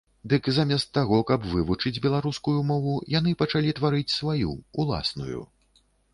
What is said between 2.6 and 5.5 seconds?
мову, яны пачалі тварыць сваю, уласную.